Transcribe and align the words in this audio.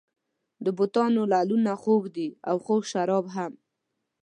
د 0.63 0.65
بتانو 0.77 1.21
لعلونه 1.31 1.71
خوږ 1.81 2.03
دي 2.15 2.27
او 2.49 2.55
خوږ 2.65 2.81
شراب 2.91 3.25
هم. 3.35 3.53